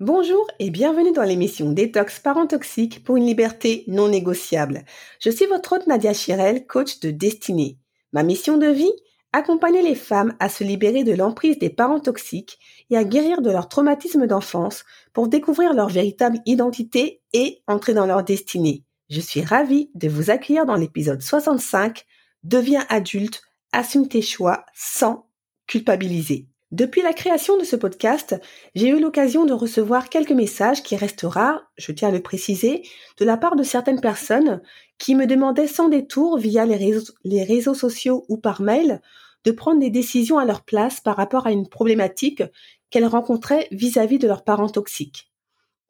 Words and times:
Bonjour 0.00 0.46
et 0.58 0.70
bienvenue 0.70 1.12
dans 1.12 1.24
l'émission 1.24 1.72
Détox 1.72 2.20
Parents 2.20 2.46
Toxiques 2.46 3.04
pour 3.04 3.18
une 3.18 3.26
liberté 3.26 3.84
non 3.86 4.08
négociable. 4.08 4.86
Je 5.18 5.28
suis 5.28 5.44
votre 5.44 5.74
hôte 5.74 5.86
Nadia 5.86 6.14
Chirel, 6.14 6.66
coach 6.66 7.00
de 7.00 7.10
destinée. 7.10 7.76
Ma 8.14 8.22
mission 8.22 8.56
de 8.56 8.68
vie 8.68 8.94
Accompagner 9.34 9.82
les 9.82 9.94
femmes 9.94 10.34
à 10.40 10.48
se 10.48 10.64
libérer 10.64 11.04
de 11.04 11.12
l'emprise 11.12 11.58
des 11.58 11.68
parents 11.68 12.00
toxiques 12.00 12.58
et 12.88 12.96
à 12.96 13.04
guérir 13.04 13.42
de 13.42 13.50
leur 13.50 13.68
traumatisme 13.68 14.26
d'enfance 14.26 14.86
pour 15.12 15.28
découvrir 15.28 15.74
leur 15.74 15.90
véritable 15.90 16.38
identité 16.46 17.20
et 17.34 17.62
entrer 17.66 17.92
dans 17.92 18.06
leur 18.06 18.24
destinée. 18.24 18.84
Je 19.10 19.20
suis 19.20 19.42
ravie 19.42 19.90
de 19.94 20.08
vous 20.08 20.30
accueillir 20.30 20.64
dans 20.64 20.76
l'épisode 20.76 21.20
65 21.20 22.06
Deviens 22.42 22.86
adulte, 22.88 23.42
assume 23.72 24.08
tes 24.08 24.22
choix 24.22 24.64
sans 24.72 25.26
culpabiliser. 25.66 26.49
Depuis 26.70 27.02
la 27.02 27.12
création 27.12 27.58
de 27.58 27.64
ce 27.64 27.74
podcast, 27.74 28.40
j'ai 28.76 28.88
eu 28.90 29.00
l'occasion 29.00 29.44
de 29.44 29.52
recevoir 29.52 30.08
quelques 30.08 30.30
messages 30.30 30.84
qui 30.84 30.94
restent 30.94 31.24
rares, 31.24 31.68
je 31.76 31.90
tiens 31.90 32.08
à 32.08 32.12
le 32.12 32.22
préciser, 32.22 32.82
de 33.18 33.24
la 33.24 33.36
part 33.36 33.56
de 33.56 33.64
certaines 33.64 34.00
personnes 34.00 34.62
qui 34.96 35.16
me 35.16 35.26
demandaient 35.26 35.66
sans 35.66 35.88
détour 35.88 36.38
via 36.38 36.64
les 36.66 37.42
réseaux, 37.42 37.74
sociaux 37.74 38.24
ou 38.28 38.36
par 38.36 38.62
mail 38.62 39.00
de 39.44 39.50
prendre 39.50 39.80
des 39.80 39.90
décisions 39.90 40.38
à 40.38 40.44
leur 40.44 40.62
place 40.62 41.00
par 41.00 41.16
rapport 41.16 41.48
à 41.48 41.52
une 41.52 41.68
problématique 41.68 42.44
qu'elles 42.90 43.06
rencontraient 43.06 43.66
vis-à-vis 43.72 44.18
-vis 44.18 44.20
de 44.20 44.28
leurs 44.28 44.44
parents 44.44 44.68
toxiques. 44.68 45.32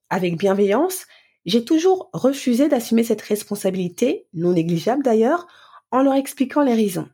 Avec 0.09 0.39
bienveillance, 0.39 1.07
j'ai 1.45 1.65
toujours 1.65 2.09
refusé 2.15 2.69
d'assumer 2.69 3.05
cette 3.05 3.23
responsabilité, 3.23 4.27
non 4.33 4.53
négligeable 4.53 5.03
d'ailleurs, 5.03 5.47
en 5.91 6.03
leur 6.03 6.15
expliquant 6.15 6.63
les 6.63 6.75
raisons. 6.75 7.09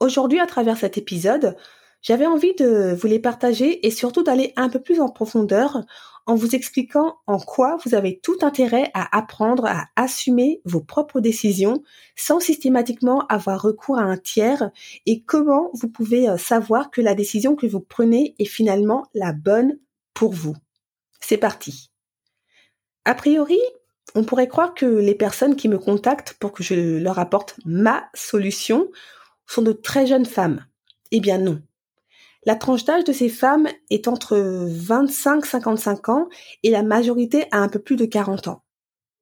Aujourd'hui, 0.00 0.40
à 0.40 0.46
travers 0.46 0.78
cet 0.78 0.98
épisode, 0.98 1.56
j'avais 2.02 2.26
envie 2.26 2.54
de 2.54 2.94
vous 2.94 3.06
les 3.06 3.18
partager 3.18 3.86
et 3.86 3.90
surtout 3.90 4.22
d'aller 4.22 4.52
un 4.56 4.68
peu 4.68 4.80
plus 4.80 5.00
en 5.00 5.08
profondeur 5.08 5.82
en 6.28 6.34
vous 6.34 6.54
expliquant 6.54 7.16
en 7.26 7.38
quoi 7.38 7.78
vous 7.84 7.94
avez 7.94 8.20
tout 8.20 8.36
intérêt 8.42 8.90
à 8.92 9.16
apprendre 9.16 9.64
à 9.64 9.86
assumer 9.96 10.60
vos 10.66 10.82
propres 10.82 11.20
décisions 11.20 11.82
sans 12.16 12.38
systématiquement 12.38 13.26
avoir 13.28 13.62
recours 13.62 13.98
à 13.98 14.02
un 14.02 14.18
tiers 14.18 14.70
et 15.06 15.22
comment 15.22 15.70
vous 15.72 15.88
pouvez 15.88 16.28
euh, 16.28 16.36
savoir 16.36 16.90
que 16.90 17.00
la 17.00 17.14
décision 17.14 17.56
que 17.56 17.66
vous 17.66 17.80
prenez 17.80 18.34
est 18.38 18.44
finalement 18.44 19.06
la 19.14 19.32
bonne 19.32 19.78
pour 20.12 20.34
vous. 20.34 20.54
C'est 21.18 21.38
parti. 21.38 21.90
A 23.06 23.14
priori, 23.14 23.60
on 24.14 24.22
pourrait 24.22 24.48
croire 24.48 24.74
que 24.74 24.84
les 24.84 25.14
personnes 25.14 25.56
qui 25.56 25.68
me 25.68 25.78
contactent 25.78 26.34
pour 26.34 26.52
que 26.52 26.62
je 26.62 26.98
leur 26.98 27.18
apporte 27.18 27.56
ma 27.64 28.08
solution 28.12 28.90
sont 29.46 29.62
de 29.62 29.72
très 29.72 30.06
jeunes 30.06 30.26
femmes. 30.26 30.66
Eh 31.10 31.20
bien 31.20 31.38
non. 31.38 31.62
La 32.48 32.56
tranche 32.56 32.86
d'âge 32.86 33.04
de 33.04 33.12
ces 33.12 33.28
femmes 33.28 33.68
est 33.90 34.08
entre 34.08 34.38
25-55 34.38 36.10
ans 36.10 36.28
et 36.62 36.70
la 36.70 36.82
majorité 36.82 37.44
a 37.50 37.58
un 37.58 37.68
peu 37.68 37.78
plus 37.78 37.96
de 37.96 38.06
40 38.06 38.48
ans. 38.48 38.62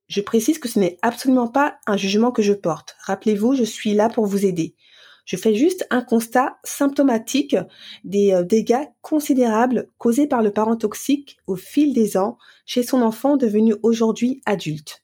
Je 0.06 0.20
précise 0.20 0.60
que 0.60 0.68
ce 0.68 0.78
n'est 0.78 0.96
absolument 1.02 1.48
pas 1.48 1.80
un 1.88 1.96
jugement 1.96 2.30
que 2.30 2.42
je 2.42 2.52
porte. 2.52 2.94
Rappelez-vous, 3.00 3.56
je 3.56 3.64
suis 3.64 3.94
là 3.94 4.08
pour 4.08 4.26
vous 4.26 4.46
aider. 4.46 4.76
Je 5.24 5.36
fais 5.36 5.56
juste 5.56 5.88
un 5.90 6.02
constat 6.02 6.58
symptomatique 6.62 7.56
des 8.04 8.32
euh, 8.32 8.44
dégâts 8.44 8.86
considérables 9.00 9.90
causés 9.98 10.28
par 10.28 10.40
le 10.40 10.52
parent 10.52 10.76
toxique 10.76 11.36
au 11.48 11.56
fil 11.56 11.94
des 11.94 12.16
ans 12.16 12.38
chez 12.64 12.84
son 12.84 13.02
enfant 13.02 13.36
devenu 13.36 13.74
aujourd'hui 13.82 14.40
adulte. 14.46 15.02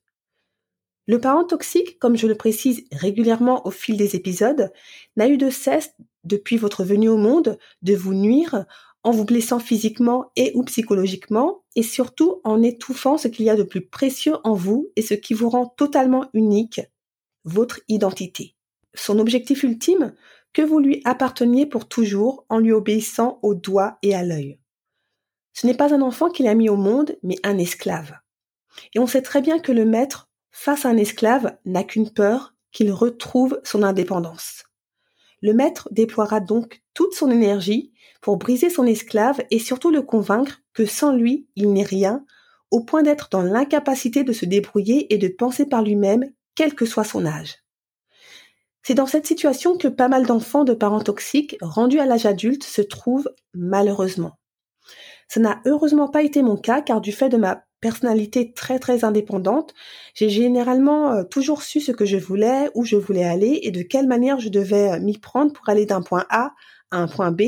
Le 1.08 1.18
parent 1.18 1.42
toxique, 1.42 1.98
comme 1.98 2.16
je 2.16 2.28
le 2.28 2.36
précise 2.36 2.84
régulièrement 2.92 3.66
au 3.66 3.72
fil 3.72 3.96
des 3.96 4.14
épisodes, 4.14 4.70
n'a 5.16 5.26
eu 5.26 5.38
de 5.38 5.50
cesse 5.50 5.90
depuis 6.24 6.56
votre 6.56 6.84
venue 6.84 7.08
au 7.08 7.16
monde 7.16 7.58
de 7.82 7.94
vous 7.94 8.14
nuire 8.14 8.66
en 9.04 9.10
vous 9.10 9.24
blessant 9.24 9.58
physiquement 9.58 10.30
et 10.36 10.52
ou 10.54 10.62
psychologiquement 10.64 11.64
et 11.74 11.82
surtout 11.82 12.40
en 12.44 12.62
étouffant 12.62 13.18
ce 13.18 13.28
qu'il 13.28 13.44
y 13.44 13.50
a 13.50 13.56
de 13.56 13.62
plus 13.62 13.84
précieux 13.84 14.36
en 14.44 14.54
vous 14.54 14.90
et 14.96 15.02
ce 15.02 15.14
qui 15.14 15.34
vous 15.34 15.48
rend 15.48 15.66
totalement 15.66 16.28
unique, 16.34 16.80
votre 17.44 17.80
identité. 17.88 18.54
Son 18.94 19.18
objectif 19.18 19.62
ultime, 19.62 20.14
que 20.52 20.62
vous 20.62 20.78
lui 20.78 21.00
apparteniez 21.04 21.66
pour 21.66 21.88
toujours 21.88 22.44
en 22.48 22.58
lui 22.58 22.72
obéissant 22.72 23.38
au 23.42 23.54
doigt 23.54 23.98
et 24.02 24.14
à 24.14 24.22
l'œil. 24.22 24.58
Ce 25.54 25.66
n'est 25.66 25.76
pas 25.76 25.94
un 25.94 26.02
enfant 26.02 26.28
qu'il 26.28 26.46
a 26.46 26.54
mis 26.54 26.68
au 26.68 26.76
monde, 26.76 27.16
mais 27.22 27.36
un 27.42 27.58
esclave. 27.58 28.14
Et 28.94 28.98
on 28.98 29.06
sait 29.06 29.22
très 29.22 29.40
bien 29.40 29.58
que 29.58 29.72
le 29.72 29.84
maître, 29.84 30.30
face 30.50 30.84
à 30.84 30.90
un 30.90 30.96
esclave, 30.96 31.56
n'a 31.64 31.84
qu'une 31.84 32.10
peur, 32.10 32.54
qu'il 32.70 32.92
retrouve 32.92 33.60
son 33.64 33.82
indépendance. 33.82 34.64
Le 35.42 35.52
maître 35.52 35.88
déploiera 35.90 36.40
donc 36.40 36.82
toute 36.94 37.14
son 37.14 37.30
énergie 37.30 37.92
pour 38.20 38.36
briser 38.36 38.70
son 38.70 38.86
esclave 38.86 39.42
et 39.50 39.58
surtout 39.58 39.90
le 39.90 40.02
convaincre 40.02 40.60
que 40.72 40.86
sans 40.86 41.12
lui, 41.12 41.48
il 41.56 41.72
n'est 41.72 41.82
rien, 41.82 42.24
au 42.70 42.80
point 42.84 43.02
d'être 43.02 43.28
dans 43.30 43.42
l'incapacité 43.42 44.24
de 44.24 44.32
se 44.32 44.46
débrouiller 44.46 45.12
et 45.12 45.18
de 45.18 45.28
penser 45.28 45.66
par 45.66 45.82
lui-même, 45.82 46.30
quel 46.54 46.74
que 46.74 46.86
soit 46.86 47.04
son 47.04 47.26
âge. 47.26 47.56
C'est 48.82 48.94
dans 48.94 49.06
cette 49.06 49.26
situation 49.26 49.76
que 49.76 49.88
pas 49.88 50.08
mal 50.08 50.26
d'enfants 50.26 50.64
de 50.64 50.74
parents 50.74 51.02
toxiques 51.02 51.56
rendus 51.60 52.00
à 52.00 52.06
l'âge 52.06 52.26
adulte 52.26 52.64
se 52.64 52.82
trouvent 52.82 53.30
malheureusement. 53.54 54.38
Ce 55.28 55.38
n'a 55.38 55.60
heureusement 55.66 56.08
pas 56.08 56.22
été 56.22 56.42
mon 56.42 56.56
cas 56.56 56.82
car 56.82 57.00
du 57.00 57.12
fait 57.12 57.28
de 57.28 57.36
ma 57.36 57.64
personnalité 57.82 58.52
très 58.52 58.78
très 58.78 59.04
indépendante, 59.04 59.74
j'ai 60.14 60.30
généralement 60.30 61.12
euh, 61.12 61.24
toujours 61.24 61.62
su 61.62 61.80
ce 61.80 61.92
que 61.92 62.06
je 62.06 62.16
voulais, 62.16 62.70
où 62.74 62.84
je 62.86 62.96
voulais 62.96 63.24
aller 63.24 63.60
et 63.64 63.70
de 63.70 63.82
quelle 63.82 64.06
manière 64.06 64.40
je 64.40 64.48
devais 64.48 64.92
euh, 64.92 65.00
m'y 65.00 65.18
prendre 65.18 65.52
pour 65.52 65.68
aller 65.68 65.84
d'un 65.84 66.00
point 66.00 66.24
A 66.30 66.52
à 66.90 66.98
un 66.98 67.08
point 67.08 67.32
B. 67.32 67.42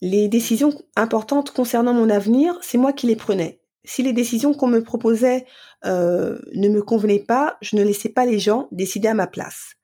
Les 0.00 0.28
décisions 0.28 0.72
importantes 0.96 1.50
concernant 1.50 1.92
mon 1.92 2.08
avenir, 2.08 2.56
c'est 2.62 2.78
moi 2.78 2.94
qui 2.94 3.06
les 3.06 3.16
prenais. 3.16 3.60
Si 3.84 4.02
les 4.02 4.12
décisions 4.12 4.54
qu'on 4.54 4.68
me 4.68 4.82
proposait 4.82 5.44
euh, 5.84 6.38
ne 6.54 6.68
me 6.68 6.82
convenaient 6.82 7.24
pas, 7.26 7.58
je 7.60 7.74
ne 7.74 7.82
laissais 7.82 8.08
pas 8.08 8.24
les 8.24 8.38
gens 8.38 8.68
décider 8.70 9.08
à 9.08 9.14
ma 9.14 9.26
place. 9.26 9.74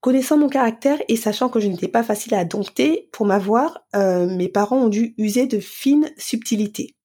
Connaissant 0.00 0.38
mon 0.38 0.48
caractère 0.48 0.98
et 1.08 1.16
sachant 1.16 1.50
que 1.50 1.60
je 1.60 1.68
n'étais 1.68 1.88
pas 1.88 2.02
facile 2.02 2.34
à 2.34 2.46
dompter, 2.46 3.10
pour 3.12 3.26
m'avoir, 3.26 3.84
mes 3.92 4.48
parents 4.48 4.84
ont 4.84 4.88
dû 4.88 5.14
user 5.18 5.46
de 5.46 5.60
fines 5.60 6.08
subtilités. 6.16 6.96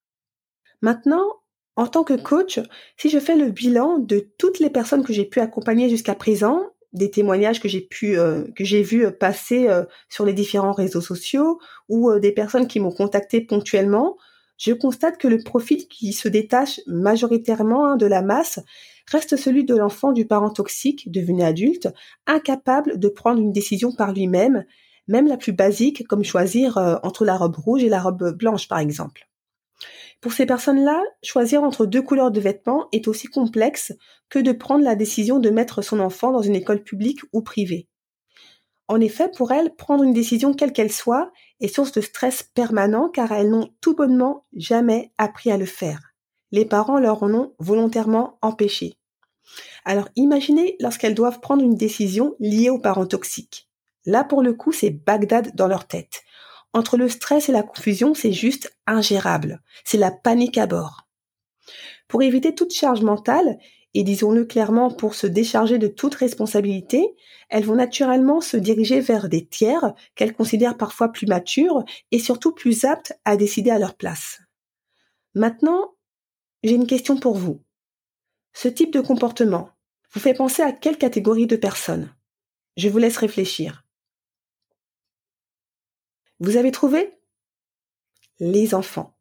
Maintenant, 0.81 1.25
en 1.75 1.87
tant 1.87 2.03
que 2.03 2.13
coach, 2.13 2.59
si 2.97 3.09
je 3.09 3.19
fais 3.19 3.35
le 3.35 3.51
bilan 3.51 3.99
de 3.99 4.27
toutes 4.37 4.59
les 4.59 4.69
personnes 4.69 5.03
que 5.03 5.13
j'ai 5.13 5.25
pu 5.25 5.39
accompagner 5.39 5.89
jusqu'à 5.89 6.15
présent, 6.15 6.61
des 6.95 7.11
témoignages 7.11 7.59
que 7.59 7.67
j'ai 7.67 7.81
pu 7.81 8.17
euh, 8.17 8.45
que 8.55 8.63
j'ai 8.63 8.81
vu 8.81 9.11
passer 9.11 9.67
euh, 9.67 9.83
sur 10.09 10.25
les 10.25 10.33
différents 10.33 10.71
réseaux 10.71 11.01
sociaux 11.01 11.59
ou 11.89 12.09
euh, 12.09 12.19
des 12.19 12.31
personnes 12.31 12.67
qui 12.67 12.79
m'ont 12.79 12.91
contacté 12.91 13.41
ponctuellement, 13.41 14.15
je 14.57 14.71
constate 14.71 15.17
que 15.17 15.27
le 15.27 15.43
profil 15.43 15.87
qui 15.89 16.13
se 16.13 16.29
détache 16.29 16.79
majoritairement 16.87 17.85
hein, 17.85 17.97
de 17.97 18.05
la 18.05 18.21
masse 18.21 18.59
reste 19.11 19.35
celui 19.35 19.65
de 19.65 19.75
l'enfant 19.75 20.13
du 20.13 20.25
parent 20.25 20.49
toxique 20.49 21.11
devenu 21.11 21.43
adulte, 21.43 21.89
incapable 22.25 22.97
de 22.97 23.09
prendre 23.09 23.41
une 23.41 23.51
décision 23.51 23.91
par 23.91 24.13
lui-même, 24.13 24.65
même 25.09 25.27
la 25.27 25.37
plus 25.37 25.51
basique 25.51 26.07
comme 26.07 26.23
choisir 26.23 26.77
entre 27.03 27.25
la 27.25 27.35
robe 27.35 27.57
rouge 27.57 27.83
et 27.83 27.89
la 27.89 28.01
robe 28.01 28.31
blanche 28.31 28.67
par 28.67 28.79
exemple. 28.79 29.27
Pour 30.25 30.33
ces 30.33 30.47
personnes-là, 30.47 31.03
choisir 31.21 31.61
entre 31.61 31.85
deux 31.85 32.01
couleurs 32.01 32.31
de 32.31 32.39
vêtements 32.39 32.87
est 32.91 33.07
aussi 33.07 33.27
complexe 33.27 33.93
que 34.27 34.39
de 34.39 34.53
prendre 34.53 34.83
la 34.83 34.95
décision 34.95 35.37
de 35.37 35.51
mettre 35.51 35.83
son 35.83 35.99
enfant 35.99 36.31
dans 36.31 36.41
une 36.41 36.55
école 36.55 36.81
publique 36.81 37.19
ou 37.31 37.43
privée. 37.43 37.87
En 38.87 38.99
effet, 38.99 39.29
pour 39.37 39.51
elles, 39.51 39.75
prendre 39.75 40.03
une 40.03 40.13
décision 40.13 40.55
quelle 40.55 40.73
qu'elle 40.73 40.91
soit 40.91 41.31
est 41.59 41.67
source 41.67 41.91
de 41.91 42.01
stress 42.01 42.41
permanent 42.41 43.07
car 43.07 43.31
elles 43.33 43.51
n'ont 43.51 43.69
tout 43.81 43.93
bonnement 43.93 44.47
jamais 44.55 45.11
appris 45.19 45.51
à 45.51 45.57
le 45.57 45.67
faire. 45.67 46.15
Les 46.51 46.65
parents 46.65 46.99
leur 46.99 47.21
en 47.21 47.31
ont 47.31 47.53
volontairement 47.59 48.39
empêché. 48.41 48.95
Alors 49.83 50.09
imaginez 50.15 50.75
lorsqu'elles 50.79 51.13
doivent 51.13 51.39
prendre 51.39 51.63
une 51.63 51.75
décision 51.75 52.35
liée 52.39 52.71
aux 52.71 52.79
parents 52.79 53.05
toxiques. 53.05 53.69
Là 54.07 54.23
pour 54.23 54.41
le 54.41 54.55
coup 54.55 54.71
c'est 54.71 54.89
Bagdad 54.89 55.55
dans 55.55 55.67
leur 55.67 55.85
tête. 55.85 56.23
Entre 56.75 56.97
le 56.97 57.07
stress 57.07 57.47
et 57.47 57.53
la 57.53 57.63
confusion 57.63 58.13
c'est 58.13 58.33
juste 58.33 58.77
ingérable. 58.85 59.61
C'est 59.85 59.97
la 59.97 60.11
panique 60.11 60.57
à 60.57 60.67
bord. 60.67 61.07
Pour 62.09 62.21
éviter 62.21 62.53
toute 62.53 62.73
charge 62.73 63.01
mentale, 63.01 63.57
et 63.93 64.03
disons-le 64.03 64.43
clairement 64.43 64.91
pour 64.91 65.15
se 65.15 65.25
décharger 65.25 65.77
de 65.77 65.87
toute 65.87 66.15
responsabilité, 66.15 67.15
elles 67.47 67.63
vont 67.63 67.77
naturellement 67.77 68.41
se 68.41 68.57
diriger 68.57 68.99
vers 68.99 69.29
des 69.29 69.47
tiers 69.47 69.93
qu'elles 70.15 70.33
considèrent 70.33 70.75
parfois 70.75 71.13
plus 71.13 71.27
matures 71.27 71.85
et 72.11 72.19
surtout 72.19 72.51
plus 72.51 72.83
aptes 72.83 73.13
à 73.23 73.37
décider 73.37 73.71
à 73.71 73.79
leur 73.79 73.95
place. 73.95 74.41
Maintenant, 75.33 75.93
j'ai 76.61 76.75
une 76.75 76.87
question 76.87 77.15
pour 77.15 77.35
vous. 77.35 77.63
Ce 78.51 78.67
type 78.67 78.91
de 78.91 78.99
comportement 78.99 79.69
vous 80.11 80.19
fait 80.19 80.33
penser 80.33 80.61
à 80.61 80.73
quelle 80.73 80.97
catégorie 80.97 81.47
de 81.47 81.55
personnes? 81.55 82.13
Je 82.75 82.89
vous 82.89 82.97
laisse 82.97 83.15
réfléchir. 83.15 83.84
Vous 86.39 86.57
avez 86.57 86.71
trouvé? 86.71 87.13
Les 88.39 88.73
enfants. 88.75 89.17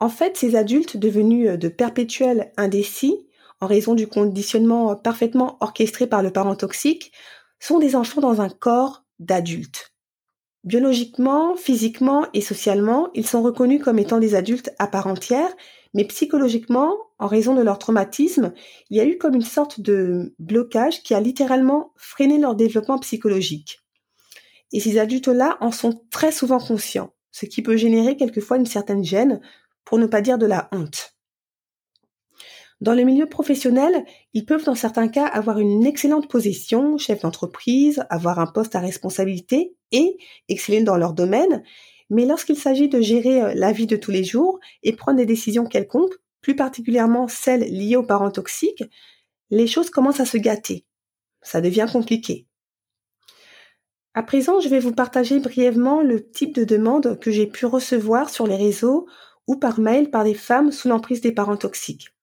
En 0.00 0.08
fait, 0.08 0.36
ces 0.36 0.56
adultes 0.56 0.96
devenus 0.96 1.58
de 1.58 1.68
perpétuels 1.68 2.52
indécis 2.56 3.26
en 3.62 3.66
raison 3.66 3.94
du 3.94 4.08
conditionnement 4.08 4.96
parfaitement 4.96 5.56
orchestré 5.60 6.08
par 6.08 6.20
le 6.22 6.32
parent 6.32 6.56
toxique, 6.56 7.12
sont 7.60 7.78
des 7.78 7.94
enfants 7.94 8.20
dans 8.20 8.40
un 8.40 8.48
corps 8.48 9.04
d'adultes. 9.20 9.94
Biologiquement, 10.64 11.54
physiquement 11.54 12.26
et 12.34 12.40
socialement, 12.40 13.10
ils 13.14 13.26
sont 13.26 13.40
reconnus 13.40 13.80
comme 13.80 14.00
étant 14.00 14.18
des 14.18 14.34
adultes 14.34 14.70
à 14.80 14.88
part 14.88 15.06
entière, 15.06 15.48
mais 15.94 16.04
psychologiquement, 16.06 16.92
en 17.20 17.28
raison 17.28 17.54
de 17.54 17.62
leur 17.62 17.78
traumatisme, 17.78 18.52
il 18.90 18.96
y 18.96 19.00
a 19.00 19.04
eu 19.04 19.16
comme 19.16 19.36
une 19.36 19.42
sorte 19.42 19.80
de 19.80 20.34
blocage 20.40 21.04
qui 21.04 21.14
a 21.14 21.20
littéralement 21.20 21.92
freiné 21.96 22.38
leur 22.38 22.56
développement 22.56 22.98
psychologique. 22.98 23.81
Et 24.72 24.80
ces 24.80 24.98
adultes-là 24.98 25.58
en 25.60 25.70
sont 25.70 26.02
très 26.10 26.32
souvent 26.32 26.58
conscients, 26.58 27.14
ce 27.30 27.46
qui 27.46 27.62
peut 27.62 27.76
générer 27.76 28.16
quelquefois 28.16 28.56
une 28.56 28.66
certaine 28.66 29.04
gêne, 29.04 29.40
pour 29.84 29.98
ne 29.98 30.06
pas 30.06 30.20
dire 30.20 30.38
de 30.38 30.46
la 30.46 30.68
honte. 30.72 31.14
Dans 32.80 32.94
le 32.94 33.04
milieu 33.04 33.26
professionnel, 33.28 34.04
ils 34.32 34.44
peuvent 34.44 34.64
dans 34.64 34.74
certains 34.74 35.06
cas 35.06 35.26
avoir 35.26 35.60
une 35.60 35.86
excellente 35.86 36.28
position, 36.28 36.98
chef 36.98 37.20
d'entreprise, 37.20 38.04
avoir 38.10 38.40
un 38.40 38.46
poste 38.46 38.74
à 38.74 38.80
responsabilité 38.80 39.76
et 39.92 40.16
exceller 40.48 40.82
dans 40.82 40.96
leur 40.96 41.12
domaine, 41.12 41.62
mais 42.10 42.26
lorsqu'il 42.26 42.56
s'agit 42.56 42.88
de 42.88 43.00
gérer 43.00 43.42
euh, 43.42 43.54
la 43.54 43.72
vie 43.72 43.86
de 43.86 43.96
tous 43.96 44.10
les 44.10 44.24
jours 44.24 44.58
et 44.82 44.94
prendre 44.94 45.18
des 45.18 45.26
décisions 45.26 45.64
quelconques, 45.64 46.14
plus 46.40 46.56
particulièrement 46.56 47.28
celles 47.28 47.62
liées 47.62 47.96
aux 47.96 48.02
parents 48.02 48.30
toxiques, 48.30 48.84
les 49.50 49.66
choses 49.66 49.88
commencent 49.88 50.20
à 50.20 50.26
se 50.26 50.36
gâter. 50.36 50.84
Ça 51.40 51.60
devient 51.60 51.86
compliqué. 51.90 52.46
À 54.14 54.22
présent, 54.22 54.60
je 54.60 54.68
vais 54.68 54.78
vous 54.78 54.92
partager 54.92 55.40
brièvement 55.40 56.02
le 56.02 56.28
type 56.28 56.54
de 56.54 56.64
demande 56.64 57.18
que 57.18 57.30
j'ai 57.30 57.46
pu 57.46 57.64
recevoir 57.64 58.28
sur 58.28 58.46
les 58.46 58.56
réseaux 58.56 59.06
ou 59.46 59.56
par 59.56 59.80
mail 59.80 60.10
par 60.10 60.24
des 60.24 60.34
femmes 60.34 60.70
sous 60.70 60.88
l'emprise 60.88 61.22
des 61.22 61.32
parents 61.32 61.56
toxiques. 61.56 62.14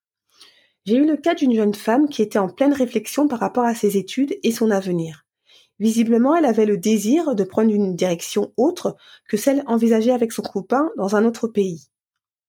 J'ai 0.85 0.97
eu 0.97 1.05
le 1.05 1.17
cas 1.17 1.33
d'une 1.33 1.55
jeune 1.55 1.73
femme 1.73 2.07
qui 2.07 2.21
était 2.21 2.37
en 2.37 2.47
pleine 2.47 2.73
réflexion 2.73 3.27
par 3.27 3.39
rapport 3.39 3.63
à 3.63 3.73
ses 3.73 3.97
études 3.97 4.37
et 4.43 4.51
son 4.51 4.69
avenir. 4.69 5.25
Visiblement, 5.79 6.35
elle 6.35 6.45
avait 6.45 6.67
le 6.67 6.77
désir 6.77 7.33
de 7.33 7.43
prendre 7.43 7.73
une 7.73 7.95
direction 7.95 8.53
autre 8.55 8.95
que 9.27 9.37
celle 9.37 9.63
envisagée 9.65 10.11
avec 10.11 10.31
son 10.31 10.43
copain 10.43 10.91
dans 10.95 11.15
un 11.15 11.25
autre 11.25 11.47
pays. 11.47 11.87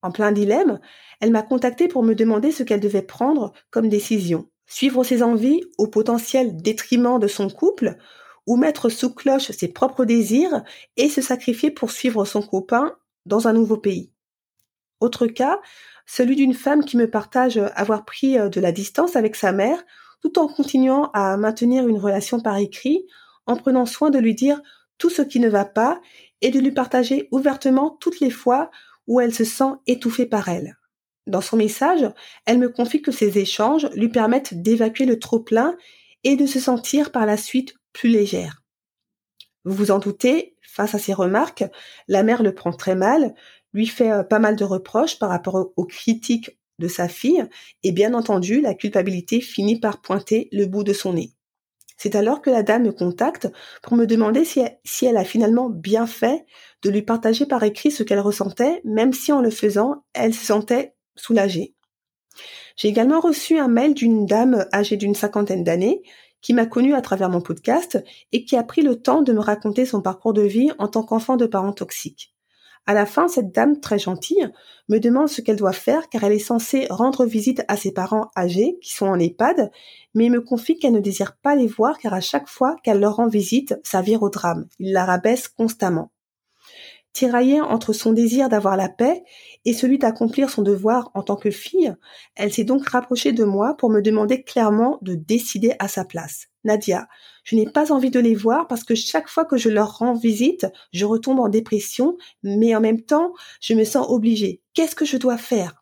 En 0.02 0.10
plein 0.10 0.32
dilemme, 0.32 0.80
elle 1.20 1.30
m'a 1.30 1.42
contacté 1.42 1.88
pour 1.88 2.02
me 2.02 2.14
demander 2.14 2.52
ce 2.52 2.62
qu'elle 2.62 2.80
devait 2.80 3.00
prendre 3.00 3.52
comme 3.70 3.88
décision. 3.88 4.50
Suivre 4.66 5.02
ses 5.02 5.22
envies 5.22 5.62
au 5.78 5.86
potentiel 5.86 6.60
détriment 6.60 7.18
de 7.18 7.26
son 7.26 7.48
couple 7.48 7.96
ou 8.50 8.56
mettre 8.56 8.88
sous 8.88 9.14
cloche 9.14 9.52
ses 9.52 9.68
propres 9.68 10.04
désirs 10.04 10.64
et 10.96 11.08
se 11.08 11.22
sacrifier 11.22 11.70
pour 11.70 11.92
suivre 11.92 12.24
son 12.24 12.42
copain 12.42 12.96
dans 13.24 13.46
un 13.46 13.52
nouveau 13.52 13.76
pays. 13.76 14.10
Autre 14.98 15.28
cas, 15.28 15.60
celui 16.04 16.34
d'une 16.34 16.52
femme 16.52 16.84
qui 16.84 16.96
me 16.96 17.08
partage 17.08 17.58
avoir 17.76 18.04
pris 18.04 18.36
euh, 18.36 18.48
de 18.48 18.60
la 18.60 18.72
distance 18.72 19.14
avec 19.14 19.36
sa 19.36 19.52
mère 19.52 19.80
tout 20.20 20.36
en 20.40 20.48
continuant 20.48 21.12
à 21.14 21.36
maintenir 21.36 21.86
une 21.86 22.00
relation 22.00 22.40
par 22.40 22.56
écrit, 22.56 23.06
en 23.46 23.54
prenant 23.54 23.86
soin 23.86 24.10
de 24.10 24.18
lui 24.18 24.34
dire 24.34 24.60
tout 24.98 25.10
ce 25.10 25.22
qui 25.22 25.38
ne 25.38 25.48
va 25.48 25.64
pas 25.64 26.00
et 26.40 26.50
de 26.50 26.58
lui 26.58 26.72
partager 26.72 27.28
ouvertement 27.30 27.98
toutes 28.00 28.18
les 28.18 28.30
fois 28.30 28.72
où 29.06 29.20
elle 29.20 29.32
se 29.32 29.44
sent 29.44 29.74
étouffée 29.86 30.26
par 30.26 30.48
elle. 30.48 30.76
Dans 31.28 31.40
son 31.40 31.56
message, 31.56 32.04
elle 32.46 32.58
me 32.58 32.68
confie 32.68 33.00
que 33.00 33.12
ces 33.12 33.38
échanges 33.38 33.88
lui 33.94 34.08
permettent 34.08 34.60
d'évacuer 34.60 35.06
le 35.06 35.20
trop-plein 35.20 35.76
et 36.24 36.34
de 36.34 36.46
se 36.46 36.58
sentir 36.58 37.12
par 37.12 37.26
la 37.26 37.36
suite 37.36 37.74
plus 37.92 38.08
légère. 38.08 38.62
Vous 39.64 39.74
vous 39.74 39.90
en 39.90 39.98
doutez, 39.98 40.56
face 40.62 40.94
à 40.94 40.98
ces 40.98 41.12
remarques, 41.12 41.64
la 42.08 42.22
mère 42.22 42.42
le 42.42 42.54
prend 42.54 42.72
très 42.72 42.94
mal, 42.94 43.34
lui 43.72 43.86
fait 43.86 44.10
euh, 44.10 44.22
pas 44.22 44.38
mal 44.38 44.56
de 44.56 44.64
reproches 44.64 45.18
par 45.18 45.28
rapport 45.28 45.72
aux 45.76 45.84
critiques 45.84 46.58
de 46.78 46.88
sa 46.88 47.08
fille, 47.08 47.44
et 47.82 47.92
bien 47.92 48.14
entendu, 48.14 48.60
la 48.60 48.74
culpabilité 48.74 49.40
finit 49.40 49.78
par 49.78 50.00
pointer 50.00 50.48
le 50.50 50.66
bout 50.66 50.82
de 50.82 50.94
son 50.94 51.12
nez. 51.12 51.32
C'est 51.98 52.14
alors 52.14 52.40
que 52.40 52.48
la 52.48 52.62
dame 52.62 52.84
me 52.84 52.92
contacte 52.92 53.48
pour 53.82 53.94
me 53.94 54.06
demander 54.06 54.46
si 54.46 54.60
elle, 54.60 54.78
si 54.84 55.04
elle, 55.04 55.18
a 55.18 55.24
finalement 55.24 55.68
bien 55.68 56.06
fait 56.06 56.46
de 56.82 56.88
lui 56.88 57.02
partager 57.02 57.44
par 57.44 57.62
écrit 57.62 57.90
ce 57.90 58.02
qu'elle 58.02 58.20
ressentait, 58.20 58.80
même 58.84 59.12
si 59.12 59.32
en 59.32 59.42
le 59.42 59.50
faisant, 59.50 60.02
elle 60.14 60.32
se 60.32 60.46
sentait 60.46 60.94
soulagée. 61.14 61.74
J'ai 62.76 62.88
également 62.88 63.20
reçu 63.20 63.58
un 63.58 63.68
mail 63.68 63.92
d'une 63.92 64.24
dame 64.24 64.66
âgée 64.72 64.96
d'une 64.96 65.14
cinquantaine 65.14 65.62
d'années 65.62 66.00
qui 66.42 66.54
m'a 66.54 66.66
connue 66.66 66.94
à 66.94 67.00
travers 67.00 67.30
mon 67.30 67.40
podcast 67.40 68.02
et 68.32 68.44
qui 68.44 68.56
a 68.56 68.62
pris 68.62 68.82
le 68.82 69.00
temps 69.00 69.22
de 69.22 69.32
me 69.32 69.40
raconter 69.40 69.86
son 69.86 70.02
parcours 70.02 70.32
de 70.32 70.42
vie 70.42 70.70
en 70.78 70.88
tant 70.88 71.02
qu'enfant 71.02 71.36
de 71.36 71.46
parents 71.46 71.72
toxiques. 71.72 72.34
À 72.86 72.94
la 72.94 73.06
fin, 73.06 73.28
cette 73.28 73.52
dame 73.52 73.78
très 73.78 73.98
gentille 73.98 74.50
me 74.88 74.98
demande 74.98 75.28
ce 75.28 75.40
qu'elle 75.40 75.56
doit 75.56 75.72
faire 75.72 76.08
car 76.08 76.24
elle 76.24 76.32
est 76.32 76.38
censée 76.38 76.86
rendre 76.90 77.24
visite 77.24 77.62
à 77.68 77.76
ses 77.76 77.92
parents 77.92 78.30
âgés 78.36 78.78
qui 78.82 78.92
sont 78.92 79.06
en 79.06 79.18
EHPAD, 79.18 79.70
mais 80.14 80.28
me 80.28 80.40
confie 80.40 80.78
qu'elle 80.78 80.94
ne 80.94 81.00
désire 81.00 81.36
pas 81.36 81.54
les 81.54 81.66
voir 81.66 81.98
car 81.98 82.14
à 82.14 82.20
chaque 82.20 82.48
fois 82.48 82.76
qu'elle 82.82 83.00
leur 83.00 83.16
rend 83.16 83.28
visite, 83.28 83.76
ça 83.84 84.02
vire 84.02 84.22
au 84.22 84.30
drame. 84.30 84.66
Il 84.78 84.92
la 84.92 85.04
rabaisse 85.04 85.46
constamment. 85.46 86.10
Tiraillée 87.12 87.60
entre 87.60 87.92
son 87.92 88.12
désir 88.12 88.48
d'avoir 88.48 88.76
la 88.76 88.88
paix 88.88 89.24
et 89.64 89.72
celui 89.72 89.98
d'accomplir 89.98 90.48
son 90.48 90.62
devoir 90.62 91.10
en 91.14 91.22
tant 91.22 91.36
que 91.36 91.50
fille, 91.50 91.92
elle 92.36 92.52
s'est 92.52 92.64
donc 92.64 92.88
rapprochée 92.88 93.32
de 93.32 93.44
moi 93.44 93.76
pour 93.76 93.90
me 93.90 94.00
demander 94.00 94.42
clairement 94.42 94.98
de 95.02 95.14
décider 95.14 95.74
à 95.80 95.88
sa 95.88 96.04
place. 96.04 96.46
Nadia, 96.64 97.08
je 97.44 97.56
n'ai 97.56 97.66
pas 97.68 97.90
envie 97.90 98.10
de 98.10 98.20
les 98.20 98.34
voir 98.34 98.68
parce 98.68 98.84
que 98.84 98.94
chaque 98.94 99.28
fois 99.28 99.44
que 99.44 99.56
je 99.56 99.68
leur 99.70 99.98
rends 99.98 100.14
visite, 100.14 100.66
je 100.92 101.04
retombe 101.04 101.40
en 101.40 101.48
dépression, 101.48 102.16
mais 102.42 102.74
en 102.76 102.80
même 102.80 103.02
temps, 103.02 103.32
je 103.60 103.74
me 103.74 103.84
sens 103.84 104.06
obligée. 104.08 104.62
Qu'est-ce 104.74 104.94
que 104.94 105.04
je 105.04 105.16
dois 105.16 105.38
faire? 105.38 105.79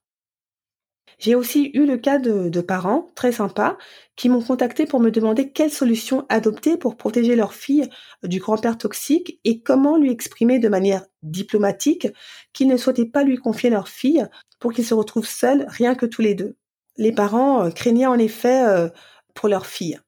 J'ai 1.19 1.35
aussi 1.35 1.71
eu 1.75 1.85
le 1.85 1.97
cas 1.97 2.19
de, 2.19 2.61
parents 2.61 3.11
très 3.15 3.33
sympas 3.33 3.77
qui 4.17 4.29
m'ont 4.29 4.43
contacté 4.43 4.87
pour 4.87 5.01
me 5.01 5.11
demander 5.11 5.51
quelle 5.51 5.71
solution 5.71 6.27
adopter 6.29 6.77
pour 6.77 6.97
protéger 6.97 7.35
leur 7.35 7.55
fille 7.55 7.89
du 8.23 8.39
grand-père 8.39 8.79
toxique 8.79 9.41
et 9.45 9.61
comment 9.63 9.97
lui 9.97 10.11
exprimer 10.11 10.59
de 10.59 10.69
manière 10.69 11.05
diplomatique 11.23 12.09
qu'ils 12.53 12.69
ne 12.69 12.77
souhaitaient 12.77 13.07
pas 13.07 13.25
lui 13.25 13.37
confier 13.37 13.71
leur 13.71 13.89
fille 13.89 14.27
pour 14.61 14.73
qu'ils 14.73 14.87
se 14.87 14.95
retrouvent 14.95 15.27
seuls 15.27 15.67
rien 15.69 15.95
que 15.95 16.07
tous 16.07 16.23
les 16.23 16.35
deux. 16.35 16.57
Les 16.97 17.13
parents 17.13 17.65
euh, 17.65 17.71
craignaient 17.71 18.07
en 18.07 18.19
effet 18.19 18.65
euh, 18.67 18.89
pour 19.35 19.49
leur 19.49 19.67
fille. 19.67 19.99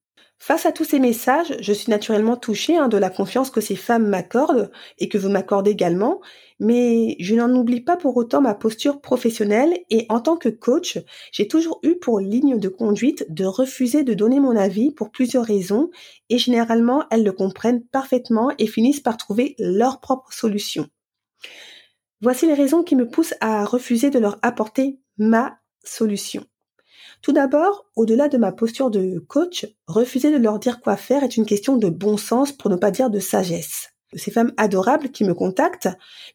Face 0.43 0.65
à 0.65 0.73
tous 0.73 0.85
ces 0.85 1.01
messages, 1.01 1.55
je 1.61 1.73
suis 1.75 1.91
naturellement 1.91 2.35
touchée 2.35 2.79
hein, 2.79 2.89
de 2.89 2.97
la 2.97 3.11
confiance 3.11 3.51
que 3.51 3.61
ces 3.61 3.77
femmes 3.77 4.09
m'accordent 4.09 4.71
et 4.97 5.11
que 5.11 5.19
vous 5.19 5.29
m'accordez 5.29 5.73
également, 5.73 6.23
mais 6.59 7.15
je 7.21 7.35
n'en 7.35 7.55
oublie 7.55 7.83
pas 7.83 7.99
pour 7.99 8.17
autant 8.17 8.41
ma 8.41 8.55
posture 8.55 9.03
professionnelle 9.03 9.79
et 9.91 10.07
en 10.09 10.19
tant 10.19 10.39
que 10.39 10.49
coach, 10.49 10.99
j'ai 11.31 11.47
toujours 11.47 11.79
eu 11.83 11.97
pour 11.97 12.21
ligne 12.21 12.59
de 12.59 12.71
conduite 12.71 13.27
de 13.29 13.45
refuser 13.45 14.03
de 14.03 14.15
donner 14.15 14.41
mon 14.41 14.57
avis 14.57 14.93
pour 14.93 15.11
plusieurs 15.11 15.45
raisons 15.45 15.91
et 16.31 16.39
généralement 16.39 17.05
elles 17.11 17.23
le 17.23 17.33
comprennent 17.33 17.85
parfaitement 17.85 18.51
et 18.59 18.67
finissent 18.67 19.01
par 19.01 19.19
trouver 19.19 19.57
leur 19.59 20.01
propre 20.01 20.33
solution. 20.33 20.89
Voici 22.23 22.47
les 22.47 22.55
raisons 22.55 22.83
qui 22.83 22.97
me 22.97 23.07
poussent 23.07 23.35
à 23.41 23.67
refuser 23.67 24.09
de 24.09 24.19
leur 24.19 24.39
apporter 24.41 25.01
ma 25.19 25.59
solution. 25.85 26.47
Tout 27.23 27.33
d'abord, 27.33 27.87
au-delà 27.97 28.29
de 28.29 28.39
ma 28.39 28.51
posture 28.51 28.91
de 28.91 29.19
coach, 29.19 29.67
refuser 29.87 30.33
de 30.33 30.39
leur 30.39 30.59
dire 30.59 30.81
quoi 30.81 30.97
faire 30.97 31.23
est 31.23 31.37
une 31.37 31.45
question 31.45 31.77
de 31.77 31.91
bon 31.91 32.17
sens 32.17 32.51
pour 32.53 32.71
ne 32.71 32.77
pas 32.77 32.91
dire 32.91 33.11
de 33.11 33.19
sagesse. 33.19 33.91
Ces 34.15 34.31
femmes 34.31 34.53
adorables 34.57 35.11
qui 35.11 35.25
me 35.25 35.35
contactent, 35.35 35.89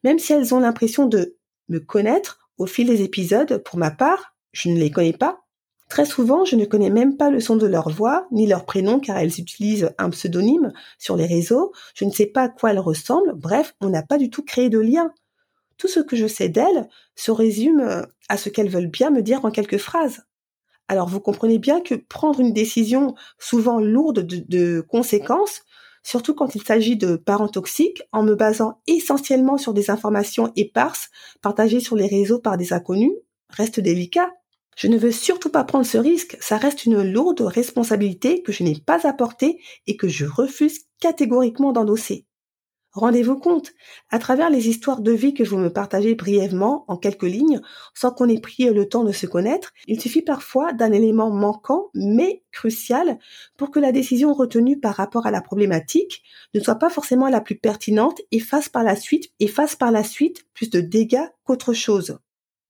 même 0.04 0.20
si 0.20 0.34
elles 0.34 0.54
ont 0.54 0.60
l'impression 0.60 1.08
de 1.08 1.38
me 1.70 1.80
connaître 1.80 2.40
au 2.58 2.68
fil 2.68 2.88
des 2.88 3.02
épisodes, 3.02 3.58
pour 3.64 3.80
ma 3.80 3.90
part, 3.90 4.36
je 4.52 4.70
ne 4.70 4.78
les 4.78 4.92
connais 4.92 5.14
pas. 5.14 5.42
Très 5.90 6.06
souvent, 6.06 6.46
je 6.46 6.56
ne 6.56 6.66
connais 6.66 6.92
même 6.92 7.18
pas 7.18 7.32
le 7.32 7.40
son 7.40 7.58
de 7.58 7.68
leur 7.68 7.90
voix, 7.90 8.28
ni 8.32 8.48
leur 8.48 8.66
prénom, 8.66 9.00
car 9.00 9.18
elles 9.18 9.40
utilisent 9.40 9.92
un 9.98 10.12
pseudonyme 10.12 10.72
sur 11.00 11.16
les 11.16 11.26
réseaux. 11.26 11.74
Je 11.96 12.06
ne 12.06 12.12
sais 12.12 12.26
pas 12.28 12.44
à 12.44 12.50
quoi 12.50 12.72
elles 12.72 12.80
ressemblent. 12.80 13.34
Bref, 13.34 13.76
on 13.82 13.90
n'a 13.90 14.04
pas 14.04 14.18
du 14.18 14.30
tout 14.30 14.44
créé 14.44 14.70
de 14.70 14.80
lien. 14.80 15.12
Tout 15.78 15.88
ce 15.88 16.00
que 16.00 16.16
je 16.16 16.28
sais 16.28 16.50
d'elles 16.50 16.88
se 17.16 17.32
résume 17.32 18.06
à 18.30 18.38
ce 18.38 18.50
qu'elles 18.50 18.70
veulent 18.70 18.88
bien 18.88 19.10
me 19.10 19.22
dire 19.22 19.44
en 19.46 19.52
quelques 19.52 19.78
phrases. 19.78 20.22
Alors 20.88 21.08
vous 21.08 21.20
comprenez 21.20 21.58
bien 21.58 21.82
que 21.82 21.96
prendre 21.96 22.40
une 22.40 22.54
décision 22.54 23.16
souvent 23.40 23.80
lourde 23.80 24.22
de, 24.22 24.82
conséquences, 24.82 25.64
surtout 26.04 26.36
quand 26.36 26.54
il 26.54 26.62
s'agit 26.62 26.96
de 26.96 27.16
parents 27.16 27.48
toxiques, 27.48 28.04
en 28.12 28.24
me 28.24 28.36
basant 28.36 28.82
essentiellement 28.88 29.58
sur 29.58 29.74
des 29.74 29.90
informations 29.90 30.52
éparses 30.56 31.10
partagées 31.42 31.80
sur 31.80 31.96
les 31.96 32.08
réseaux 32.08 32.40
par 32.40 32.58
des 32.58 32.74
inconnus, 32.74 33.14
reste 33.50 33.80
délicat. 33.80 34.32
Je 34.76 34.88
ne 34.88 34.98
veux 34.98 35.12
surtout 35.12 35.50
pas 35.50 35.64
prendre 35.64 35.86
ce 35.86 35.98
risque, 35.98 36.38
ça 36.42 36.58
reste 36.58 36.86
une 36.86 37.02
lourde 37.02 37.42
responsabilité 37.42 38.44
que 38.44 38.52
je 38.52 38.64
n'ai 38.64 38.76
pas 38.76 39.08
apportée 39.08 39.60
et 39.88 39.96
que 39.96 40.08
je 40.08 40.26
refuse 40.26 40.82
catégoriquement 41.00 41.72
d'endosser. 41.72 42.26
Rendez-vous 42.96 43.38
compte, 43.38 43.74
à 44.10 44.20
travers 44.20 44.50
les 44.50 44.70
histoires 44.70 45.02
de 45.02 45.12
vie 45.12 45.34
que 45.34 45.44
vous 45.44 45.58
me 45.58 45.70
partagez 45.70 46.16
brièvement, 46.16 46.86
en 46.88 46.96
quelques 46.96 47.24
lignes, 47.24 47.60
sans 47.94 48.12
qu'on 48.12 48.30
ait 48.30 48.40
pris 48.40 48.70
le 48.70 48.88
temps 48.88 49.04
de 49.04 49.12
se 49.12 49.26
connaître, 49.26 49.74
il 49.86 50.00
suffit 50.00 50.22
parfois 50.22 50.72
d'un 50.72 50.94
élément 50.94 51.30
manquant, 51.30 51.90
mais 51.94 52.44
crucial, 52.54 53.20
pour 53.58 53.70
que 53.70 53.82
la 53.82 53.92
décision 53.92 54.34
retenue 54.34 54.80
par 54.80 54.96
rapport 54.96 55.28
à 55.28 55.32
la 55.32 55.42
problématique 55.42 56.24
ne 56.54 56.62
soit 56.62 56.76
pas 56.76 56.90
forcément 56.90 57.28
la 57.28 57.42
plus 57.42 57.58
pertinente 57.58 58.22
et 58.32 58.40
fasse 58.40 58.70
par 58.70 58.84
la 58.84 58.96
suite, 58.96 59.30
et 59.42 59.48
fasse 59.48 59.76
par 59.76 59.92
la 59.92 60.06
suite 60.06 60.46
plus 60.54 60.70
de 60.70 60.80
dégâts 60.80 61.28
qu'autre 61.44 61.74
chose. 61.74 62.20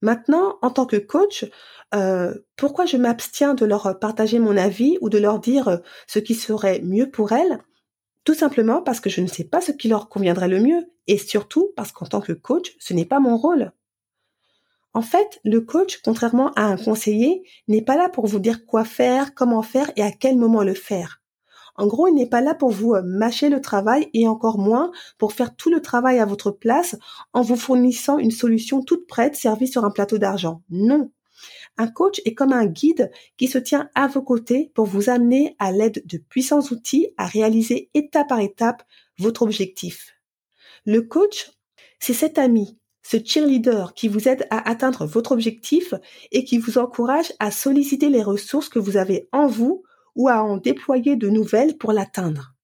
Maintenant, 0.01 0.57
en 0.63 0.71
tant 0.71 0.87
que 0.87 0.97
coach, 0.97 1.45
euh, 1.93 2.33
pourquoi 2.55 2.87
je 2.87 2.97
m'abstiens 2.97 3.53
de 3.53 3.65
leur 3.65 3.99
partager 3.99 4.39
mon 4.39 4.57
avis 4.57 4.97
ou 5.01 5.09
de 5.09 5.19
leur 5.19 5.37
dire 5.39 5.81
ce 6.07 6.17
qui 6.17 6.33
serait 6.33 6.81
mieux 6.81 7.11
pour 7.11 7.31
elles? 7.31 7.59
Tout 8.25 8.33
simplement 8.33 8.81
parce 8.81 8.99
que 8.99 9.09
je 9.09 9.21
ne 9.21 9.27
sais 9.27 9.45
pas 9.45 9.61
ce 9.61 9.71
qui 9.71 9.87
leur 9.87 10.09
conviendrait 10.09 10.49
le 10.49 10.59
mieux 10.59 10.91
et 11.07 11.17
surtout 11.17 11.71
parce 11.75 11.91
qu'en 11.91 12.07
tant 12.07 12.21
que 12.21 12.33
coach, 12.33 12.75
ce 12.79 12.93
n'est 12.93 13.05
pas 13.05 13.19
mon 13.19 13.37
rôle. 13.37 13.71
En 14.93 15.01
fait, 15.01 15.39
le 15.43 15.61
coach, 15.61 16.01
contrairement 16.03 16.51
à 16.53 16.63
un 16.63 16.77
conseiller, 16.77 17.43
n'est 17.67 17.81
pas 17.81 17.97
là 17.97 18.09
pour 18.09 18.27
vous 18.27 18.39
dire 18.39 18.65
quoi 18.65 18.83
faire, 18.83 19.35
comment 19.35 19.61
faire 19.61 19.91
et 19.95 20.01
à 20.01 20.11
quel 20.11 20.37
moment 20.37 20.63
le 20.63 20.73
faire. 20.73 21.21
En 21.77 21.87
gros, 21.87 22.07
il 22.07 22.15
n'est 22.15 22.29
pas 22.29 22.41
là 22.41 22.55
pour 22.55 22.71
vous 22.71 22.93
euh, 22.93 23.01
mâcher 23.03 23.49
le 23.49 23.59
travail 23.59 24.09
et 24.13 24.27
encore 24.27 24.57
moins 24.57 24.91
pour 25.17 25.33
faire 25.33 25.55
tout 25.55 25.69
le 25.69 25.81
travail 25.81 26.19
à 26.19 26.25
votre 26.25 26.51
place 26.51 26.95
en 27.33 27.41
vous 27.41 27.57
fournissant 27.57 28.17
une 28.17 28.31
solution 28.31 28.81
toute 28.81 29.07
prête 29.07 29.35
servie 29.35 29.67
sur 29.67 29.83
un 29.83 29.91
plateau 29.91 30.17
d'argent. 30.17 30.61
Non. 30.69 31.11
Un 31.77 31.87
coach 31.87 32.21
est 32.25 32.33
comme 32.33 32.53
un 32.53 32.65
guide 32.65 33.11
qui 33.37 33.47
se 33.47 33.57
tient 33.57 33.89
à 33.95 34.07
vos 34.07 34.21
côtés 34.21 34.71
pour 34.73 34.85
vous 34.85 35.09
amener 35.09 35.55
à 35.59 35.71
l'aide 35.71 36.03
de 36.05 36.17
puissants 36.17 36.61
outils 36.71 37.09
à 37.17 37.25
réaliser 37.25 37.89
étape 37.93 38.29
par 38.29 38.39
étape 38.39 38.83
votre 39.19 39.41
objectif. 39.41 40.15
Le 40.85 41.01
coach, 41.01 41.51
c'est 41.99 42.13
cet 42.13 42.37
ami, 42.37 42.79
ce 43.03 43.17
cheerleader 43.23 43.93
qui 43.93 44.07
vous 44.07 44.27
aide 44.27 44.47
à 44.49 44.69
atteindre 44.69 45.05
votre 45.05 45.31
objectif 45.31 45.93
et 46.31 46.45
qui 46.45 46.57
vous 46.57 46.77
encourage 46.77 47.33
à 47.39 47.51
solliciter 47.51 48.09
les 48.09 48.23
ressources 48.23 48.69
que 48.69 48.79
vous 48.79 48.97
avez 48.97 49.27
en 49.31 49.47
vous 49.47 49.83
ou 50.15 50.29
à 50.29 50.43
en 50.43 50.57
déployer 50.57 51.15
de 51.15 51.29
nouvelles 51.29 51.77
pour 51.77 51.91
l'atteindre. 51.91 52.54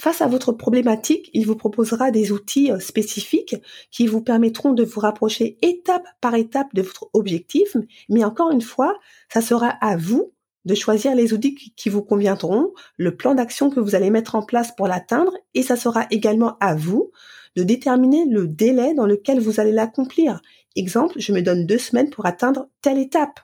Face 0.00 0.20
à 0.20 0.26
votre 0.26 0.52
problématique, 0.52 1.30
il 1.32 1.46
vous 1.46 1.54
proposera 1.54 2.10
des 2.10 2.32
outils 2.32 2.72
euh, 2.72 2.80
spécifiques 2.80 3.56
qui 3.90 4.06
vous 4.06 4.22
permettront 4.22 4.72
de 4.72 4.84
vous 4.84 5.00
rapprocher 5.00 5.58
étape 5.62 6.06
par 6.20 6.34
étape 6.34 6.74
de 6.74 6.82
votre 6.82 7.08
objectif. 7.12 7.76
Mais 8.08 8.24
encore 8.24 8.50
une 8.50 8.62
fois, 8.62 8.98
ça 9.32 9.40
sera 9.40 9.68
à 9.68 9.96
vous 9.96 10.32
de 10.64 10.74
choisir 10.74 11.14
les 11.14 11.32
outils 11.32 11.54
qui 11.76 11.88
vous 11.88 12.02
conviendront, 12.02 12.72
le 12.96 13.16
plan 13.16 13.34
d'action 13.34 13.70
que 13.70 13.80
vous 13.80 13.94
allez 13.94 14.10
mettre 14.10 14.34
en 14.34 14.42
place 14.42 14.74
pour 14.74 14.86
l'atteindre, 14.86 15.32
et 15.54 15.62
ça 15.62 15.76
sera 15.76 16.06
également 16.10 16.56
à 16.60 16.74
vous 16.74 17.10
de 17.56 17.64
déterminer 17.64 18.24
le 18.30 18.46
délai 18.46 18.94
dans 18.94 19.06
lequel 19.06 19.40
vous 19.40 19.60
allez 19.60 19.72
l'accomplir. 19.72 20.40
Exemple, 20.76 21.14
je 21.18 21.32
me 21.32 21.42
donne 21.42 21.66
deux 21.66 21.78
semaines 21.78 22.10
pour 22.10 22.26
atteindre 22.26 22.68
telle 22.80 22.98
étape. 22.98 23.40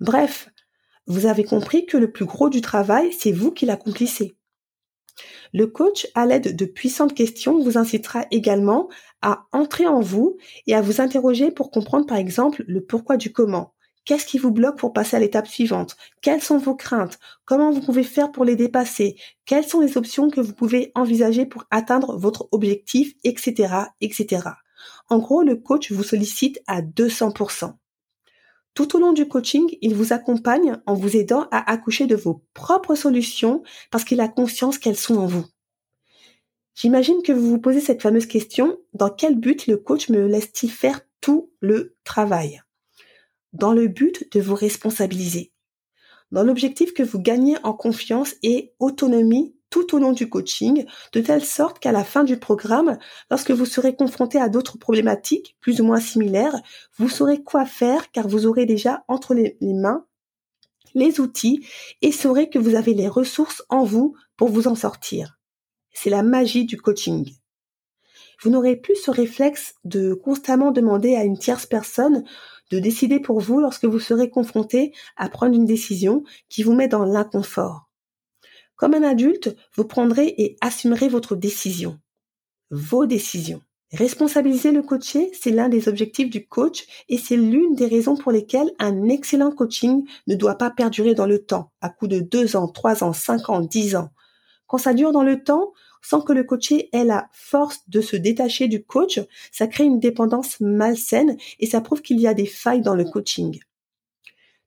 Bref, 0.00 0.50
vous 1.06 1.26
avez 1.26 1.44
compris 1.44 1.86
que 1.86 1.96
le 1.96 2.10
plus 2.10 2.24
gros 2.24 2.50
du 2.50 2.60
travail, 2.60 3.12
c'est 3.12 3.32
vous 3.32 3.52
qui 3.52 3.64
l'accomplissez. 3.64 4.36
Le 5.52 5.66
coach, 5.66 6.06
à 6.14 6.26
l'aide 6.26 6.56
de 6.56 6.64
puissantes 6.64 7.14
questions, 7.14 7.62
vous 7.62 7.78
incitera 7.78 8.26
également 8.30 8.88
à 9.22 9.46
entrer 9.52 9.86
en 9.86 10.00
vous 10.00 10.36
et 10.66 10.74
à 10.74 10.82
vous 10.82 11.00
interroger 11.00 11.50
pour 11.50 11.70
comprendre 11.70 12.06
par 12.06 12.18
exemple 12.18 12.64
le 12.66 12.84
pourquoi 12.84 13.16
du 13.16 13.32
comment. 13.32 13.74
Qu'est-ce 14.04 14.26
qui 14.26 14.38
vous 14.38 14.50
bloque 14.50 14.76
pour 14.76 14.92
passer 14.92 15.16
à 15.16 15.20
l'étape 15.20 15.46
suivante? 15.46 15.96
Quelles 16.20 16.42
sont 16.42 16.58
vos 16.58 16.74
craintes? 16.74 17.18
Comment 17.46 17.70
vous 17.70 17.80
pouvez 17.80 18.02
faire 18.02 18.32
pour 18.32 18.44
les 18.44 18.56
dépasser? 18.56 19.16
Quelles 19.46 19.64
sont 19.64 19.80
les 19.80 19.96
options 19.96 20.28
que 20.28 20.42
vous 20.42 20.52
pouvez 20.52 20.92
envisager 20.94 21.46
pour 21.46 21.64
atteindre 21.70 22.18
votre 22.18 22.48
objectif, 22.52 23.14
etc., 23.24 23.74
etc. 24.02 24.42
En 25.08 25.18
gros, 25.18 25.42
le 25.42 25.56
coach 25.56 25.90
vous 25.90 26.02
sollicite 26.02 26.60
à 26.66 26.82
200%. 26.82 27.72
Tout 28.74 28.96
au 28.96 28.98
long 28.98 29.12
du 29.12 29.28
coaching, 29.28 29.78
il 29.82 29.94
vous 29.94 30.12
accompagne 30.12 30.76
en 30.86 30.94
vous 30.94 31.16
aidant 31.16 31.46
à 31.52 31.70
accoucher 31.70 32.06
de 32.06 32.16
vos 32.16 32.42
propres 32.54 32.96
solutions 32.96 33.62
parce 33.92 34.04
qu'il 34.04 34.20
a 34.20 34.28
conscience 34.28 34.78
qu'elles 34.78 34.96
sont 34.96 35.16
en 35.16 35.26
vous. 35.26 35.46
J'imagine 36.74 37.22
que 37.22 37.32
vous 37.32 37.50
vous 37.50 37.60
posez 37.60 37.80
cette 37.80 38.02
fameuse 38.02 38.26
question, 38.26 38.76
dans 38.92 39.10
quel 39.10 39.36
but 39.38 39.68
le 39.68 39.76
coach 39.76 40.08
me 40.08 40.26
laisse-t-il 40.26 40.72
faire 40.72 41.02
tout 41.20 41.52
le 41.60 41.94
travail? 42.02 42.62
Dans 43.52 43.72
le 43.72 43.86
but 43.86 44.26
de 44.32 44.40
vous 44.40 44.56
responsabiliser. 44.56 45.52
Dans 46.32 46.42
l'objectif 46.42 46.92
que 46.92 47.04
vous 47.04 47.20
gagnez 47.20 47.56
en 47.62 47.74
confiance 47.74 48.34
et 48.42 48.74
autonomie 48.80 49.54
tout 49.74 49.96
au 49.96 49.98
long 49.98 50.12
du 50.12 50.28
coaching, 50.28 50.86
de 51.12 51.20
telle 51.20 51.44
sorte 51.44 51.80
qu'à 51.80 51.90
la 51.90 52.04
fin 52.04 52.22
du 52.22 52.36
programme, 52.36 52.96
lorsque 53.28 53.50
vous 53.50 53.66
serez 53.66 53.96
confronté 53.96 54.38
à 54.38 54.48
d'autres 54.48 54.78
problématiques 54.78 55.56
plus 55.60 55.80
ou 55.80 55.84
moins 55.84 55.98
similaires, 55.98 56.54
vous 56.96 57.08
saurez 57.08 57.42
quoi 57.42 57.66
faire 57.66 58.12
car 58.12 58.28
vous 58.28 58.46
aurez 58.46 58.66
déjà 58.66 59.02
entre 59.08 59.34
les, 59.34 59.56
mains 59.60 60.06
les 60.94 61.18
outils 61.18 61.66
et 62.02 62.12
saurez 62.12 62.48
que 62.50 62.60
vous 62.60 62.76
avez 62.76 62.94
les 62.94 63.08
ressources 63.08 63.64
en 63.68 63.82
vous 63.82 64.14
pour 64.36 64.48
vous 64.48 64.68
en 64.68 64.76
sortir. 64.76 65.40
C'est 65.92 66.10
la 66.10 66.22
magie 66.22 66.66
du 66.66 66.76
coaching. 66.76 67.34
Vous 68.40 68.50
n'aurez 68.50 68.76
plus 68.76 68.94
ce 68.94 69.10
réflexe 69.10 69.74
de 69.82 70.14
constamment 70.14 70.70
demander 70.70 71.16
à 71.16 71.24
une 71.24 71.36
tierce 71.36 71.66
personne 71.66 72.22
de 72.70 72.78
décider 72.78 73.18
pour 73.18 73.40
vous 73.40 73.58
lorsque 73.58 73.86
vous 73.86 73.98
serez 73.98 74.30
confronté 74.30 74.92
à 75.16 75.28
prendre 75.28 75.56
une 75.56 75.66
décision 75.66 76.22
qui 76.48 76.62
vous 76.62 76.74
met 76.74 76.86
dans 76.86 77.04
l'inconfort. 77.04 77.83
Comme 78.76 78.94
un 78.94 79.02
adulte, 79.02 79.56
vous 79.74 79.84
prendrez 79.84 80.34
et 80.38 80.56
assumerez 80.60 81.08
votre 81.08 81.36
décision. 81.36 81.98
Vos 82.70 83.06
décisions. 83.06 83.62
Responsabiliser 83.92 84.72
le 84.72 84.82
coaché, 84.82 85.30
c'est 85.40 85.52
l'un 85.52 85.68
des 85.68 85.88
objectifs 85.88 86.28
du 86.28 86.48
coach 86.48 86.84
et 87.08 87.16
c'est 87.16 87.36
l'une 87.36 87.76
des 87.76 87.86
raisons 87.86 88.16
pour 88.16 88.32
lesquelles 88.32 88.72
un 88.80 89.08
excellent 89.08 89.52
coaching 89.52 90.04
ne 90.26 90.34
doit 90.34 90.56
pas 90.56 90.70
perdurer 90.70 91.14
dans 91.14 91.26
le 91.26 91.44
temps, 91.44 91.70
à 91.80 91.90
coup 91.90 92.08
de 92.08 92.18
deux 92.18 92.56
ans, 92.56 92.66
trois 92.66 93.04
ans, 93.04 93.12
cinq 93.12 93.50
ans, 93.50 93.60
dix 93.60 93.94
ans. 93.94 94.10
Quand 94.66 94.78
ça 94.78 94.94
dure 94.94 95.12
dans 95.12 95.22
le 95.22 95.44
temps, 95.44 95.72
sans 96.02 96.20
que 96.20 96.32
le 96.32 96.42
coaché 96.42 96.88
ait 96.92 97.04
la 97.04 97.28
force 97.32 97.88
de 97.88 98.00
se 98.00 98.16
détacher 98.16 98.66
du 98.66 98.82
coach, 98.82 99.20
ça 99.52 99.68
crée 99.68 99.84
une 99.84 100.00
dépendance 100.00 100.58
malsaine 100.60 101.36
et 101.60 101.66
ça 101.66 101.80
prouve 101.80 102.02
qu'il 102.02 102.18
y 102.18 102.26
a 102.26 102.34
des 102.34 102.46
failles 102.46 102.82
dans 102.82 102.96
le 102.96 103.04
coaching. 103.04 103.60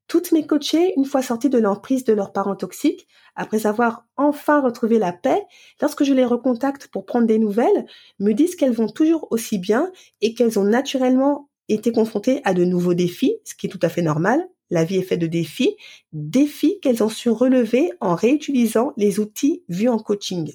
Toutes 0.08 0.32
mes 0.32 0.48
coachées, 0.48 0.94
une 0.96 1.04
fois 1.04 1.22
sorties 1.22 1.50
de 1.50 1.58
l'emprise 1.58 2.06
de 2.06 2.14
leurs 2.14 2.32
parents 2.32 2.56
toxiques, 2.56 3.08
après 3.36 3.68
avoir 3.68 4.06
enfin 4.16 4.62
retrouvé 4.62 5.00
la 5.00 5.12
paix, 5.12 5.44
lorsque 5.82 6.06
je 6.06 6.14
les 6.14 6.24
recontacte 6.24 6.88
pour 6.88 7.06
prendre 7.06 7.28
des 7.28 7.40
nouvelles, 7.40 7.86
me 8.20 8.32
disent 8.32 8.56
qu'elles 8.56 8.72
vont 8.72 8.88
toujours 8.88 9.28
aussi 9.32 9.60
bien 9.60 9.92
et 10.22 10.34
qu'elles 10.34 10.60
ont 10.60 10.64
naturellement 10.64 11.50
été 11.68 11.92
confrontées 11.92 12.42
à 12.46 12.54
de 12.54 12.64
nouveaux 12.64 12.94
défis, 12.94 13.36
ce 13.44 13.54
qui 13.54 13.68
est 13.68 13.70
tout 13.70 13.80
à 13.82 13.90
fait 13.90 14.02
normal. 14.02 14.48
La 14.70 14.86
vie 14.86 14.98
est 14.98 15.04
faite 15.04 15.20
de 15.20 15.28
défis, 15.28 15.76
défis 16.14 16.80
qu'elles 16.82 17.04
ont 17.04 17.10
su 17.10 17.30
relever 17.30 17.92
en 18.00 18.16
réutilisant 18.16 18.94
les 18.96 19.20
outils 19.20 19.64
vus 19.68 19.90
en 19.90 20.00
coaching. 20.00 20.54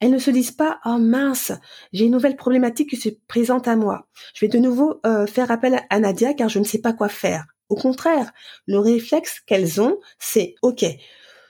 Elles 0.00 0.10
ne 0.10 0.18
se 0.18 0.30
disent 0.30 0.52
pas 0.52 0.80
oh 0.84 0.98
mince, 0.98 1.52
j'ai 1.92 2.06
une 2.06 2.12
nouvelle 2.12 2.36
problématique 2.36 2.90
qui 2.90 2.96
se 2.96 3.10
présente 3.28 3.68
à 3.68 3.76
moi. 3.76 4.08
Je 4.34 4.44
vais 4.44 4.50
de 4.50 4.58
nouveau 4.58 5.00
euh, 5.06 5.26
faire 5.26 5.50
appel 5.50 5.80
à 5.90 6.00
Nadia 6.00 6.34
car 6.34 6.48
je 6.48 6.58
ne 6.58 6.64
sais 6.64 6.80
pas 6.80 6.92
quoi 6.92 7.08
faire. 7.08 7.46
Au 7.70 7.76
contraire, 7.76 8.32
le 8.66 8.78
réflexe 8.78 9.40
qu'elles 9.40 9.80
ont, 9.80 9.98
c'est 10.18 10.56
OK, 10.60 10.84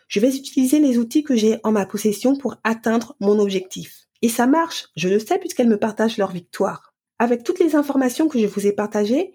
je 0.07 0.21
vais 0.21 0.37
utiliser 0.37 0.79
les 0.79 0.99
outils 0.99 1.25
que 1.25 1.35
j'ai 1.35 1.59
en 1.65 1.73
ma 1.73 1.87
possession 1.87 2.37
pour 2.37 2.57
atteindre 2.63 3.17
mon 3.21 3.39
objectif. 3.39 4.07
Et 4.23 4.29
ça 4.29 4.47
marche, 4.47 4.89
je 4.97 5.09
le 5.09 5.19
sais 5.19 5.39
puisqu'elles 5.39 5.69
me 5.69 5.79
partagent 5.79 6.19
leur 6.19 6.31
victoire. 6.31 6.95
Avec 7.19 7.43
toutes 7.43 7.59
les 7.59 7.75
informations 7.75 8.29
que 8.29 8.39
je 8.39 8.47
vous 8.47 8.67
ai 8.67 8.73
partagées, 8.73 9.33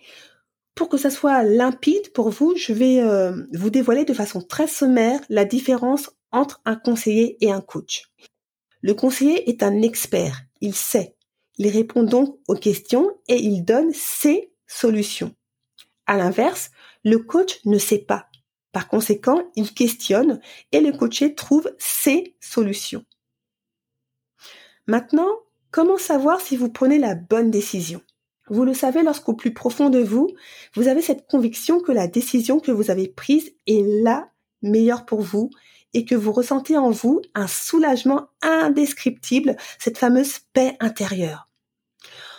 pour 0.75 0.89
que 0.89 0.97
ça 0.97 1.09
soit 1.09 1.43
limpide 1.43 2.11
pour 2.11 2.29
vous, 2.29 2.55
je 2.55 2.73
vais 2.73 2.99
euh, 2.99 3.31
vous 3.53 3.69
dévoiler 3.69 4.05
de 4.05 4.13
façon 4.13 4.41
très 4.41 4.67
sommaire 4.67 5.21
la 5.29 5.45
différence 5.45 6.11
entre 6.31 6.61
un 6.65 6.75
conseiller 6.75 7.37
et 7.43 7.51
un 7.51 7.61
coach. 7.61 8.11
Le 8.81 8.93
conseiller 8.93 9.49
est 9.49 9.63
un 9.63 9.81
expert, 9.81 10.43
il 10.61 10.75
sait. 10.75 11.15
Il 11.57 11.69
répond 11.69 12.03
donc 12.03 12.37
aux 12.49 12.55
questions 12.55 13.09
et 13.29 13.37
il 13.37 13.63
donne 13.63 13.91
ses 13.93 14.51
solutions. 14.67 15.33
À 16.05 16.17
l'inverse, 16.17 16.69
le 17.05 17.19
coach 17.19 17.59
ne 17.63 17.77
sait 17.77 17.99
pas. 17.99 18.27
Par 18.73 18.89
conséquent, 18.89 19.49
il 19.55 19.73
questionne 19.73 20.41
et 20.73 20.81
le 20.81 20.91
coaché 20.91 21.33
trouve 21.33 21.71
ses 21.77 22.35
solutions. 22.41 23.05
Maintenant, 24.87 25.29
comment 25.71 25.97
savoir 25.97 26.41
si 26.41 26.57
vous 26.57 26.69
prenez 26.69 26.99
la 26.99 27.15
bonne 27.15 27.51
décision? 27.51 28.01
Vous 28.49 28.65
le 28.65 28.73
savez 28.73 29.01
lorsqu'au 29.01 29.33
plus 29.33 29.53
profond 29.53 29.89
de 29.89 29.99
vous, 29.99 30.29
vous 30.75 30.87
avez 30.87 31.01
cette 31.01 31.27
conviction 31.27 31.79
que 31.79 31.91
la 31.91 32.07
décision 32.07 32.59
que 32.59 32.71
vous 32.71 32.91
avez 32.91 33.07
prise 33.07 33.53
est 33.65 34.03
la 34.03 34.29
meilleure 34.61 35.05
pour 35.05 35.21
vous 35.21 35.49
et 35.93 36.05
que 36.05 36.15
vous 36.15 36.33
ressentez 36.33 36.77
en 36.77 36.91
vous 36.91 37.21
un 37.33 37.47
soulagement 37.47 38.27
indescriptible, 38.41 39.55
cette 39.79 39.97
fameuse 39.97 40.39
paix 40.53 40.75
intérieure. 40.79 41.44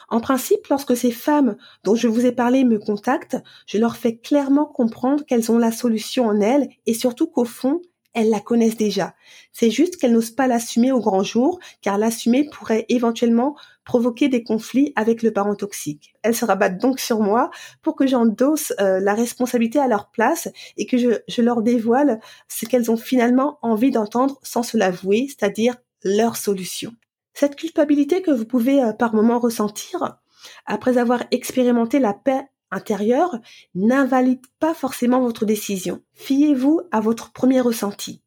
En 0.09 0.21
principe, 0.21 0.67
lorsque 0.69 0.97
ces 0.97 1.11
femmes 1.11 1.57
dont 1.85 1.95
je 1.95 2.09
vous 2.09 2.27
ai 2.27 2.33
parlé 2.33 2.65
me 2.65 2.79
contactent, 2.79 3.39
je 3.67 3.79
leur 3.79 3.97
fais 3.97 4.17
clairement 4.17 4.67
comprendre 4.67 5.25
qu'elles 5.25 5.51
ont 5.51 5.59
la 5.59 5.73
solution 5.73 6.27
en 6.27 6.41
elles 6.41 6.69
et 6.87 6.95
surtout 6.95 7.27
qu'au 7.27 7.45
fond, 7.45 7.81
elles 8.17 8.31
la 8.31 8.41
connaissent 8.41 8.79
déjà. 8.79 9.15
C'est 9.53 9.71
juste 9.71 9.99
qu'elles 9.99 10.13
n'osent 10.13 10.31
pas 10.31 10.47
l'assumer 10.47 10.91
au 10.91 11.01
grand 11.01 11.23
jour, 11.23 11.61
car 11.83 11.99
l'assumer 11.99 12.49
pourrait 12.51 12.87
éventuellement 12.89 13.57
provoquer 13.85 14.29
des 14.29 14.43
conflits 14.43 14.95
avec 14.97 15.23
le 15.23 15.33
parent 15.33 15.55
toxique. 15.55 16.15
Elles 16.23 16.35
se 16.35 16.47
rabattent 16.47 16.79
donc 16.79 16.99
sur 16.99 17.21
moi 17.21 17.51
pour 17.83 17.95
que 17.95 18.07
j'endosse 18.07 18.73
euh, 18.81 19.01
la 19.01 19.15
responsabilité 19.15 19.79
à 19.79 19.87
leur 19.87 20.11
place 20.11 20.49
et 20.79 20.87
que 20.87 20.97
je, 20.97 21.11
je 21.29 21.43
leur 21.43 21.61
dévoile 21.61 22.21
ce 22.49 22.65
qu'elles 22.65 22.91
ont 22.91 22.97
finalement 22.97 23.59
envie 23.61 23.91
d'entendre 23.91 24.41
sans 24.43 24.63
se 24.63 24.79
l'avouer, 24.79 25.27
c'est-à-dire 25.29 25.77
leur 26.03 26.37
solution. 26.37 26.93
Cette 27.39 27.57
culpabilité 27.57 28.23
que 28.23 28.31
vous 28.31 28.47
pouvez 28.47 28.83
euh, 28.83 28.95
par 28.95 29.15
moment 29.15 29.39
ressentir, 29.39 30.17
après 30.65 30.97
avoir 30.97 31.23
expérimenté 31.31 31.99
la 31.99 32.15
paix 32.15 32.49
intérieure, 32.71 33.37
n'invalide 33.75 34.41
pas 34.59 34.73
forcément 34.73 35.21
votre 35.21 35.45
décision. 35.45 36.01
Fiez-vous 36.15 36.81
à 36.93 37.01
votre 37.03 37.33
premier 37.33 37.61
ressenti. 37.61 38.23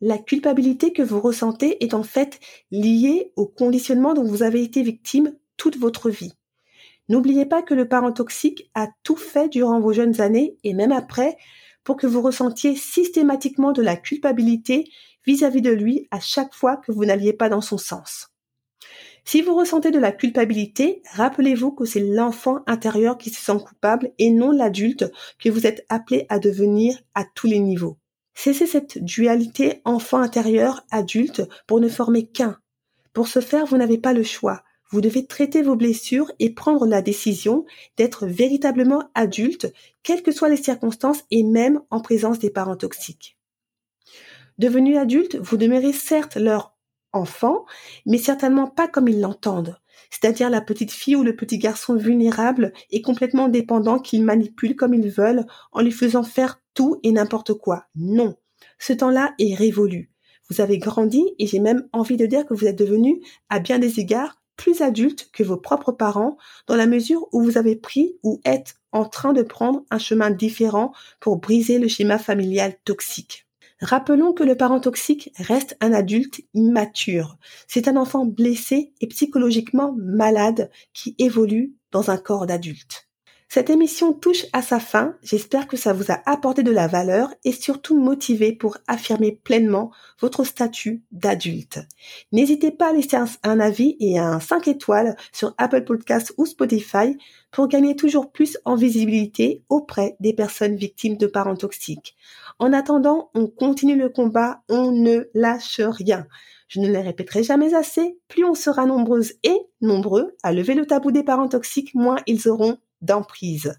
La 0.00 0.18
culpabilité 0.18 0.92
que 0.92 1.02
vous 1.02 1.20
ressentez 1.20 1.82
est 1.82 1.94
en 1.94 2.04
fait 2.04 2.38
liée 2.70 3.32
au 3.34 3.44
conditionnement 3.44 4.14
dont 4.14 4.22
vous 4.22 4.44
avez 4.44 4.62
été 4.62 4.84
victime 4.84 5.34
toute 5.56 5.76
votre 5.76 6.08
vie. 6.08 6.34
N'oubliez 7.08 7.46
pas 7.46 7.62
que 7.62 7.74
le 7.74 7.88
parent 7.88 8.12
toxique 8.12 8.70
a 8.74 8.86
tout 9.02 9.16
fait 9.16 9.48
durant 9.48 9.80
vos 9.80 9.92
jeunes 9.92 10.20
années 10.20 10.58
et 10.62 10.74
même 10.74 10.92
après 10.92 11.36
pour 11.82 11.96
que 11.96 12.06
vous 12.06 12.22
ressentiez 12.22 12.76
systématiquement 12.76 13.72
de 13.72 13.82
la 13.82 13.96
culpabilité 13.96 14.88
vis-à-vis 15.26 15.58
-vis 15.58 15.64
de 15.64 15.72
lui 15.72 16.06
à 16.12 16.20
chaque 16.20 16.54
fois 16.54 16.76
que 16.76 16.92
vous 16.92 17.04
n'alliez 17.04 17.32
pas 17.32 17.48
dans 17.48 17.60
son 17.60 17.78
sens. 17.78 18.30
Si 19.26 19.40
vous 19.40 19.56
ressentez 19.56 19.90
de 19.90 19.98
la 19.98 20.12
culpabilité, 20.12 21.02
rappelez-vous 21.12 21.72
que 21.72 21.86
c'est 21.86 22.00
l'enfant 22.00 22.60
intérieur 22.66 23.16
qui 23.16 23.30
se 23.30 23.42
sent 23.42 23.58
coupable 23.64 24.12
et 24.18 24.30
non 24.30 24.50
l'adulte 24.50 25.10
que 25.38 25.48
vous 25.48 25.66
êtes 25.66 25.86
appelé 25.88 26.26
à 26.28 26.38
devenir 26.38 26.98
à 27.14 27.24
tous 27.34 27.46
les 27.46 27.58
niveaux. 27.58 27.96
Cessez 28.34 28.66
cette 28.66 29.02
dualité 29.02 29.80
enfant 29.84 30.18
intérieur-adulte 30.18 31.48
pour 31.66 31.80
ne 31.80 31.88
former 31.88 32.26
qu'un. 32.26 32.58
Pour 33.14 33.28
ce 33.28 33.40
faire, 33.40 33.64
vous 33.64 33.78
n'avez 33.78 33.98
pas 33.98 34.12
le 34.12 34.24
choix. 34.24 34.62
Vous 34.90 35.00
devez 35.00 35.26
traiter 35.26 35.62
vos 35.62 35.76
blessures 35.76 36.30
et 36.38 36.50
prendre 36.50 36.86
la 36.86 37.00
décision 37.00 37.64
d'être 37.96 38.26
véritablement 38.26 39.10
adulte, 39.14 39.72
quelles 40.02 40.22
que 40.22 40.32
soient 40.32 40.50
les 40.50 40.62
circonstances 40.62 41.24
et 41.30 41.42
même 41.42 41.80
en 41.90 42.00
présence 42.00 42.38
des 42.38 42.50
parents 42.50 42.76
toxiques. 42.76 43.38
Devenu 44.58 44.98
adulte, 44.98 45.36
vous 45.36 45.56
demeurez 45.56 45.92
certes 45.92 46.36
leur 46.36 46.73
enfant, 47.14 47.64
mais 48.06 48.18
certainement 48.18 48.66
pas 48.66 48.88
comme 48.88 49.08
ils 49.08 49.20
l'entendent. 49.20 49.78
C'est-à-dire 50.10 50.50
la 50.50 50.60
petite 50.60 50.92
fille 50.92 51.16
ou 51.16 51.22
le 51.22 51.34
petit 51.34 51.58
garçon 51.58 51.96
vulnérable 51.96 52.72
et 52.90 53.02
complètement 53.02 53.48
dépendant 53.48 53.98
qu'ils 53.98 54.22
manipulent 54.22 54.76
comme 54.76 54.94
ils 54.94 55.10
veulent 55.10 55.46
en 55.72 55.80
lui 55.80 55.92
faisant 55.92 56.22
faire 56.22 56.60
tout 56.74 57.00
et 57.02 57.12
n'importe 57.12 57.54
quoi. 57.54 57.86
Non. 57.96 58.36
Ce 58.78 58.92
temps-là 58.92 59.34
est 59.38 59.54
révolu. 59.54 60.10
Vous 60.50 60.60
avez 60.60 60.78
grandi 60.78 61.34
et 61.38 61.46
j'ai 61.46 61.58
même 61.58 61.88
envie 61.92 62.16
de 62.16 62.26
dire 62.26 62.46
que 62.46 62.54
vous 62.54 62.66
êtes 62.66 62.78
devenu, 62.78 63.22
à 63.48 63.60
bien 63.60 63.78
des 63.78 63.98
égards, 63.98 64.36
plus 64.56 64.82
adulte 64.82 65.30
que 65.32 65.42
vos 65.42 65.56
propres 65.56 65.92
parents 65.92 66.36
dans 66.66 66.76
la 66.76 66.86
mesure 66.86 67.26
où 67.32 67.42
vous 67.42 67.58
avez 67.58 67.76
pris 67.76 68.18
ou 68.22 68.40
êtes 68.44 68.76
en 68.92 69.04
train 69.04 69.32
de 69.32 69.42
prendre 69.42 69.84
un 69.90 69.98
chemin 69.98 70.30
différent 70.30 70.92
pour 71.18 71.38
briser 71.38 71.78
le 71.78 71.88
schéma 71.88 72.18
familial 72.18 72.74
toxique. 72.84 73.43
Rappelons 73.80 74.32
que 74.32 74.44
le 74.44 74.56
parent 74.56 74.80
toxique 74.80 75.30
reste 75.36 75.76
un 75.80 75.92
adulte 75.92 76.40
immature. 76.54 77.38
C'est 77.66 77.88
un 77.88 77.96
enfant 77.96 78.24
blessé 78.24 78.92
et 79.00 79.08
psychologiquement 79.08 79.94
malade 79.98 80.70
qui 80.92 81.14
évolue 81.18 81.74
dans 81.90 82.10
un 82.10 82.16
corps 82.16 82.46
d'adulte. 82.46 83.08
Cette 83.48 83.70
émission 83.70 84.12
touche 84.12 84.46
à 84.52 84.62
sa 84.62 84.80
fin. 84.80 85.14
J'espère 85.22 85.68
que 85.68 85.76
ça 85.76 85.92
vous 85.92 86.10
a 86.10 86.20
apporté 86.26 86.62
de 86.62 86.72
la 86.72 86.88
valeur 86.88 87.32
et 87.44 87.52
surtout 87.52 87.98
motivé 88.00 88.52
pour 88.52 88.78
affirmer 88.88 89.32
pleinement 89.44 89.92
votre 90.20 90.42
statut 90.42 91.04
d'adulte. 91.12 91.78
N'hésitez 92.32 92.72
pas 92.72 92.90
à 92.90 92.92
laisser 92.92 93.16
un, 93.44 93.60
avis 93.60 93.96
et 94.00 94.18
un 94.18 94.40
5 94.40 94.66
étoiles 94.68 95.14
sur 95.32 95.54
Apple 95.56 95.84
Podcasts 95.84 96.34
ou 96.36 96.46
Spotify 96.46 97.16
pour 97.52 97.68
gagner 97.68 97.94
toujours 97.94 98.32
plus 98.32 98.58
en 98.64 98.74
visibilité 98.74 99.62
auprès 99.68 100.16
des 100.18 100.32
personnes 100.32 100.74
victimes 100.74 101.16
de 101.16 101.28
parents 101.28 101.56
toxiques. 101.56 102.16
En 102.58 102.72
attendant, 102.72 103.30
on 103.34 103.46
continue 103.46 103.96
le 103.96 104.08
combat, 104.08 104.62
on 104.68 104.90
ne 104.90 105.28
lâche 105.34 105.80
rien. 105.80 106.26
Je 106.66 106.80
ne 106.80 106.88
les 106.88 107.00
répéterai 107.00 107.44
jamais 107.44 107.74
assez, 107.74 108.18
plus 108.26 108.44
on 108.44 108.54
sera 108.54 108.86
nombreuses 108.86 109.34
et 109.44 109.56
nombreux 109.80 110.34
à 110.42 110.52
lever 110.52 110.74
le 110.74 110.86
tabou 110.86 111.12
des 111.12 111.22
parents 111.22 111.48
toxiques, 111.48 111.94
moins 111.94 112.16
ils 112.26 112.48
auront 112.48 112.78
d'emprise. 113.04 113.74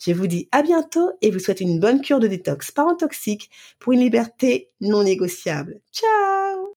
Je 0.00 0.12
vous 0.12 0.26
dis 0.26 0.48
à 0.52 0.62
bientôt 0.62 1.10
et 1.22 1.30
vous 1.30 1.40
souhaite 1.40 1.60
une 1.60 1.80
bonne 1.80 2.00
cure 2.00 2.20
de 2.20 2.28
détox 2.28 2.70
parent 2.70 2.94
toxique 2.94 3.50
pour 3.78 3.92
une 3.92 4.00
liberté 4.00 4.70
non 4.80 5.02
négociable. 5.02 5.80
Ciao 5.92 6.74